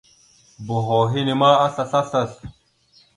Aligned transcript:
Boho 0.69 0.97
henne 1.13 1.33
aslasl 1.65 1.95
aslasl. 2.01 2.43